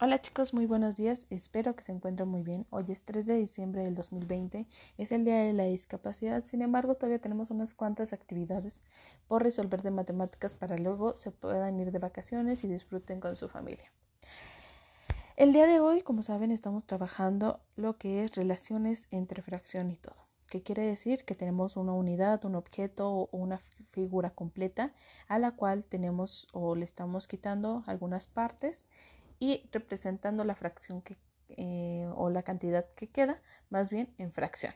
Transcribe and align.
Hola 0.00 0.20
chicos, 0.20 0.54
muy 0.54 0.66
buenos 0.66 0.94
días, 0.94 1.26
espero 1.28 1.74
que 1.74 1.82
se 1.82 1.90
encuentren 1.90 2.28
muy 2.28 2.44
bien. 2.44 2.68
Hoy 2.70 2.84
es 2.90 3.02
3 3.02 3.26
de 3.26 3.34
diciembre 3.34 3.82
del 3.82 3.96
2020, 3.96 4.68
es 4.96 5.10
el 5.10 5.24
Día 5.24 5.38
de 5.38 5.52
la 5.52 5.64
Discapacidad, 5.64 6.44
sin 6.44 6.62
embargo 6.62 6.94
todavía 6.94 7.18
tenemos 7.18 7.50
unas 7.50 7.74
cuantas 7.74 8.12
actividades 8.12 8.80
por 9.26 9.42
resolver 9.42 9.82
de 9.82 9.90
matemáticas 9.90 10.54
para 10.54 10.78
luego 10.78 11.16
se 11.16 11.32
puedan 11.32 11.80
ir 11.80 11.90
de 11.90 11.98
vacaciones 11.98 12.62
y 12.62 12.68
disfruten 12.68 13.18
con 13.18 13.34
su 13.34 13.48
familia. 13.48 13.90
El 15.34 15.52
día 15.52 15.66
de 15.66 15.80
hoy, 15.80 16.02
como 16.02 16.22
saben, 16.22 16.52
estamos 16.52 16.84
trabajando 16.84 17.58
lo 17.74 17.96
que 17.96 18.22
es 18.22 18.36
relaciones 18.36 19.08
entre 19.10 19.42
fracción 19.42 19.90
y 19.90 19.96
todo. 19.96 20.28
¿Qué 20.48 20.62
quiere 20.62 20.82
decir? 20.82 21.24
Que 21.24 21.34
tenemos 21.34 21.76
una 21.76 21.92
unidad, 21.92 22.44
un 22.44 22.54
objeto 22.54 23.10
o 23.10 23.28
una 23.32 23.58
figura 23.90 24.30
completa 24.30 24.92
a 25.26 25.40
la 25.40 25.56
cual 25.56 25.82
tenemos 25.82 26.46
o 26.52 26.76
le 26.76 26.84
estamos 26.84 27.26
quitando 27.26 27.82
algunas 27.86 28.28
partes 28.28 28.84
y 29.38 29.68
representando 29.72 30.44
la 30.44 30.54
fracción 30.54 31.02
que, 31.02 31.16
eh, 31.50 32.08
o 32.14 32.30
la 32.30 32.42
cantidad 32.42 32.86
que 32.94 33.08
queda, 33.08 33.40
más 33.70 33.90
bien 33.90 34.14
en 34.18 34.32
fracción. 34.32 34.74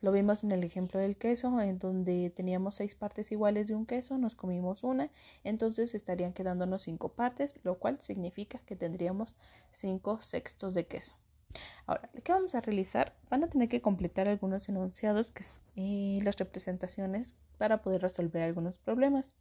Lo 0.00 0.10
vimos 0.10 0.42
en 0.42 0.52
el 0.52 0.64
ejemplo 0.64 0.98
del 0.98 1.16
queso, 1.16 1.60
en 1.60 1.78
donde 1.78 2.30
teníamos 2.30 2.76
seis 2.76 2.94
partes 2.94 3.30
iguales 3.30 3.68
de 3.68 3.76
un 3.76 3.86
queso, 3.86 4.18
nos 4.18 4.34
comimos 4.34 4.82
una, 4.82 5.10
entonces 5.44 5.94
estarían 5.94 6.32
quedándonos 6.32 6.82
cinco 6.82 7.10
partes, 7.10 7.58
lo 7.62 7.78
cual 7.78 8.00
significa 8.00 8.58
que 8.66 8.76
tendríamos 8.76 9.36
cinco 9.70 10.20
sextos 10.20 10.74
de 10.74 10.86
queso. 10.86 11.14
Ahora, 11.86 12.10
¿qué 12.24 12.32
vamos 12.32 12.54
a 12.54 12.60
realizar? 12.60 13.14
Van 13.30 13.44
a 13.44 13.48
tener 13.48 13.68
que 13.68 13.82
completar 13.82 14.26
algunos 14.26 14.68
enunciados 14.68 15.32
y 15.74 16.20
las 16.22 16.36
representaciones 16.38 17.36
para 17.58 17.82
poder 17.82 18.02
resolver 18.02 18.42
algunos 18.42 18.78
problemas. 18.78 19.34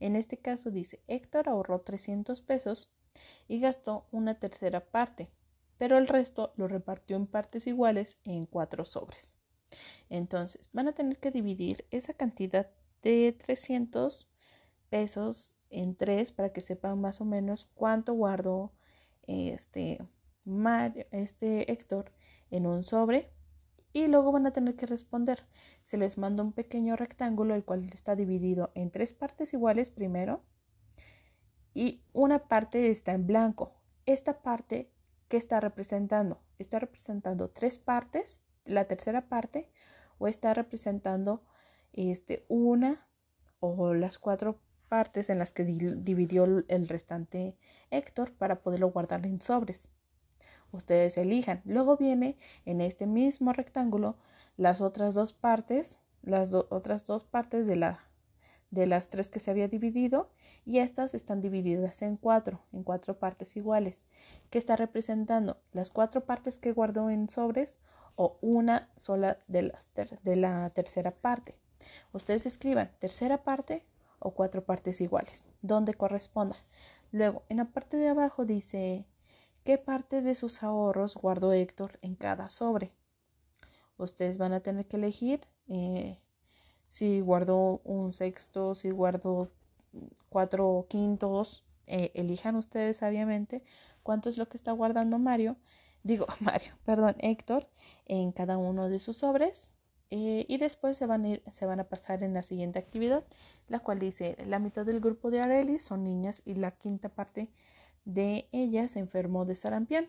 En 0.00 0.16
este 0.16 0.38
caso 0.38 0.70
dice, 0.70 1.02
Héctor 1.06 1.48
ahorró 1.48 1.82
300 1.82 2.42
pesos 2.42 2.90
y 3.48 3.60
gastó 3.60 4.06
una 4.10 4.38
tercera 4.38 4.80
parte, 4.80 5.30
pero 5.78 5.98
el 5.98 6.06
resto 6.06 6.52
lo 6.56 6.68
repartió 6.68 7.16
en 7.16 7.26
partes 7.26 7.66
iguales 7.66 8.18
en 8.24 8.46
cuatro 8.46 8.84
sobres. 8.84 9.34
Entonces, 10.08 10.68
van 10.72 10.88
a 10.88 10.92
tener 10.92 11.18
que 11.18 11.30
dividir 11.30 11.86
esa 11.90 12.14
cantidad 12.14 12.70
de 13.02 13.32
300 13.32 14.28
pesos 14.88 15.54
en 15.70 15.94
tres 15.94 16.32
para 16.32 16.52
que 16.52 16.60
sepan 16.60 17.00
más 17.00 17.20
o 17.20 17.24
menos 17.24 17.70
cuánto 17.74 18.12
guardó 18.12 18.72
este 19.22 19.98
Mario, 20.44 21.06
este 21.12 21.70
Héctor 21.70 22.12
en 22.50 22.66
un 22.66 22.82
sobre 22.82 23.30
y 23.92 24.06
luego 24.08 24.32
van 24.32 24.46
a 24.46 24.52
tener 24.52 24.76
que 24.76 24.86
responder. 24.86 25.46
Se 25.84 25.96
les 25.96 26.18
manda 26.18 26.42
un 26.42 26.52
pequeño 26.52 26.96
rectángulo 26.96 27.54
el 27.54 27.64
cual 27.64 27.88
está 27.92 28.16
dividido 28.16 28.70
en 28.74 28.90
tres 28.90 29.12
partes 29.12 29.52
iguales 29.52 29.90
primero 29.90 30.42
y 31.74 32.02
una 32.12 32.48
parte 32.48 32.90
está 32.90 33.12
en 33.12 33.26
blanco. 33.26 33.74
Esta 34.06 34.42
parte, 34.42 34.90
¿qué 35.28 35.36
está 35.36 35.60
representando? 35.60 36.40
Está 36.58 36.78
representando 36.78 37.50
tres 37.50 37.78
partes, 37.78 38.42
la 38.64 38.86
tercera 38.86 39.28
parte, 39.28 39.70
o 40.18 40.28
está 40.28 40.54
representando 40.54 41.42
este, 41.92 42.44
una 42.48 43.06
o 43.60 43.94
las 43.94 44.18
cuatro 44.18 44.60
partes 44.88 45.30
en 45.30 45.38
las 45.38 45.52
que 45.52 45.64
dividió 45.64 46.44
el 46.44 46.88
restante 46.88 47.56
Héctor 47.90 48.32
para 48.32 48.60
poderlo 48.62 48.90
guardar 48.90 49.24
en 49.24 49.40
sobres. 49.40 49.88
Ustedes 50.72 51.16
elijan. 51.16 51.62
Luego 51.64 51.96
viene 51.96 52.36
en 52.64 52.80
este 52.80 53.06
mismo 53.06 53.52
rectángulo 53.52 54.16
las 54.56 54.80
otras 54.80 55.14
dos 55.14 55.32
partes, 55.32 56.00
las 56.22 56.52
otras 56.52 57.06
dos 57.06 57.24
partes 57.24 57.66
de 57.66 57.76
la 57.76 58.09
de 58.70 58.86
las 58.86 59.08
tres 59.08 59.30
que 59.30 59.40
se 59.40 59.50
había 59.50 59.68
dividido 59.68 60.30
y 60.64 60.78
estas 60.78 61.14
están 61.14 61.40
divididas 61.40 62.02
en 62.02 62.16
cuatro, 62.16 62.60
en 62.72 62.84
cuatro 62.84 63.18
partes 63.18 63.56
iguales, 63.56 64.04
que 64.50 64.58
está 64.58 64.76
representando 64.76 65.60
las 65.72 65.90
cuatro 65.90 66.24
partes 66.24 66.58
que 66.58 66.72
guardó 66.72 67.10
en 67.10 67.28
sobres 67.28 67.80
o 68.16 68.38
una 68.40 68.88
sola 68.96 69.38
de, 69.48 69.62
las 69.62 69.88
de 70.22 70.36
la 70.36 70.70
tercera 70.70 71.10
parte. 71.10 71.56
Ustedes 72.12 72.46
escriban 72.46 72.90
tercera 72.98 73.42
parte 73.42 73.84
o 74.18 74.32
cuatro 74.32 74.64
partes 74.64 75.00
iguales, 75.00 75.48
donde 75.62 75.94
corresponda. 75.94 76.56
Luego, 77.10 77.42
en 77.48 77.56
la 77.56 77.64
parte 77.66 77.96
de 77.96 78.08
abajo 78.08 78.44
dice 78.44 79.06
qué 79.64 79.78
parte 79.78 80.22
de 80.22 80.34
sus 80.34 80.62
ahorros 80.62 81.16
guardó 81.16 81.52
Héctor 81.52 81.98
en 82.02 82.14
cada 82.14 82.50
sobre. 82.50 82.92
Ustedes 83.96 84.38
van 84.38 84.52
a 84.52 84.60
tener 84.60 84.86
que 84.86 84.96
elegir 84.96 85.46
eh, 85.68 86.18
si 86.90 87.20
guardo 87.20 87.80
un 87.84 88.12
sexto, 88.12 88.74
si 88.74 88.90
guardo 88.90 89.48
cuatro 90.28 90.86
quintos, 90.88 91.62
eh, 91.86 92.10
elijan 92.14 92.56
ustedes 92.56 92.96
sabiamente 92.96 93.62
cuánto 94.02 94.28
es 94.28 94.36
lo 94.36 94.48
que 94.48 94.56
está 94.56 94.72
guardando 94.72 95.16
Mario, 95.20 95.56
digo 96.02 96.26
Mario, 96.40 96.72
perdón, 96.84 97.14
Héctor, 97.20 97.68
en 98.06 98.32
cada 98.32 98.58
uno 98.58 98.88
de 98.88 98.98
sus 98.98 99.18
sobres. 99.18 99.70
Eh, 100.10 100.44
y 100.48 100.58
después 100.58 100.96
se 100.96 101.06
van, 101.06 101.24
a 101.24 101.28
ir, 101.28 101.42
se 101.52 101.64
van 101.64 101.78
a 101.78 101.84
pasar 101.84 102.24
en 102.24 102.34
la 102.34 102.42
siguiente 102.42 102.80
actividad, 102.80 103.22
la 103.68 103.78
cual 103.78 104.00
dice, 104.00 104.36
la 104.44 104.58
mitad 104.58 104.84
del 104.84 104.98
grupo 104.98 105.30
de 105.30 105.40
Arelis 105.40 105.84
son 105.84 106.02
niñas 106.02 106.42
y 106.44 106.56
la 106.56 106.72
quinta 106.72 107.08
parte 107.08 107.48
de 108.04 108.48
ellas 108.50 108.90
se 108.90 108.98
enfermó 108.98 109.44
de 109.44 109.54
sarampión. 109.54 110.08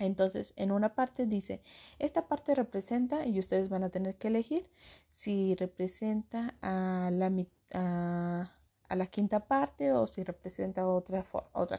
Entonces, 0.00 0.54
en 0.56 0.72
una 0.72 0.94
parte 0.94 1.26
dice, 1.26 1.60
esta 1.98 2.26
parte 2.26 2.54
representa, 2.54 3.26
y 3.26 3.38
ustedes 3.38 3.68
van 3.68 3.84
a 3.84 3.90
tener 3.90 4.16
que 4.16 4.28
elegir 4.28 4.70
si 5.10 5.54
representa 5.54 6.56
a 6.62 7.10
la, 7.10 9.06
quinta 9.08 9.46
parte 9.46 9.92
o 9.92 10.06
si 10.06 10.24
representa 10.24 10.88
otra, 10.88 11.22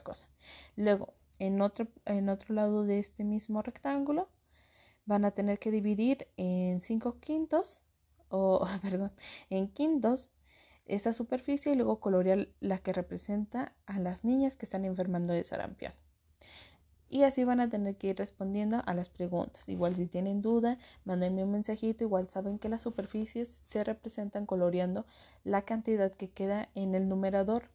cosa. 0.04 0.28
Luego, 0.76 1.16
en 1.40 1.62
otro, 1.62 1.88
en 2.06 2.30
otro 2.30 2.54
lado 2.54 2.84
de 2.84 3.00
este 3.00 3.24
mismo 3.24 3.64
rectángulo, 3.64 4.30
van 5.06 5.26
a 5.26 5.32
tener 5.32 5.58
que 5.58 5.72
dividir 5.72 6.28
en 6.38 6.80
cinco 6.80 7.20
quintos, 7.20 7.82
o 8.30 8.68
perdón, 8.84 9.12
en 9.50 9.68
quintos 9.68 10.30
esta 10.86 11.12
superficie 11.12 11.74
y 11.74 11.76
luego 11.76 12.00
colorear 12.00 12.50
la 12.59 12.78
que 12.78 12.94
representa 12.94 13.74
a 13.88 14.00
las 14.00 14.24
niñas 14.24 14.58
que 14.58 14.66
están 14.66 14.86
enfermando 14.86 15.34
de 15.34 15.44
sarampión 15.44 15.94
y 17.12 17.24
así 17.24 17.44
van 17.44 17.60
a 17.60 17.70
tener 17.70 17.98
que 17.98 18.08
ir 18.08 18.18
respondiendo 18.18 18.82
a 18.86 18.94
las 18.94 19.10
preguntas. 19.10 19.68
Igual 19.68 19.96
si 19.96 20.08
tienen 20.08 20.42
duda, 20.42 20.78
mándenme 21.04 21.44
un 21.44 21.52
mensajito, 21.52 22.06
igual 22.06 22.30
saben 22.30 22.58
que 22.58 22.70
las 22.70 22.84
superficies 22.84 23.62
se 23.66 23.84
representan 23.84 24.46
coloreando 24.46 25.06
la 25.44 25.64
cantidad 25.64 26.10
que 26.14 26.30
queda 26.30 26.70
en 26.74 26.96
el 26.96 27.10
numerador 27.10 27.70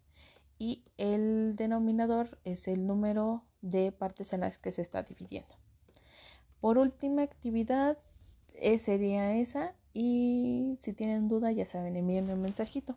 y 0.59 0.85
el 0.97 1.55
denominador 1.55 2.39
es 2.45 2.67
el 2.67 2.87
número 2.87 3.45
de 3.61 3.93
partes 3.93 4.33
en 4.33 4.41
las 4.41 4.57
que 4.57 4.73
se 4.73 4.81
está 4.81 5.03
dividiendo. 5.03 5.55
Por 6.61 6.79
última 6.79 7.21
actividad 7.21 7.99
eh, 8.55 8.79
sería 8.79 9.37
esa 9.37 9.75
y 9.93 10.79
si 10.81 10.95
tienen 10.95 11.29
duda 11.29 11.53
ya 11.53 11.67
saben, 11.67 11.95
envíenme 11.95 12.33
un 12.33 12.41
mensajito. 12.41 12.97